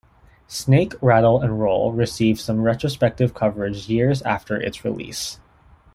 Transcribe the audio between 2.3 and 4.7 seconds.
some retrospective coverage years after